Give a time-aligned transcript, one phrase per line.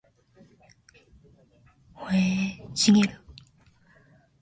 [1.93, 2.57] 保栄
[2.91, 3.03] 茂